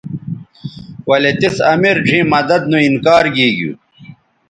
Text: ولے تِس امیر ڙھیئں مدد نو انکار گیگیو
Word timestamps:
ولے 1.09 1.31
تِس 1.39 1.55
امیر 1.71 1.97
ڙھیئں 2.05 2.25
مدد 2.33 2.61
نو 2.71 2.77
انکار 2.87 3.23
گیگیو 3.35 3.71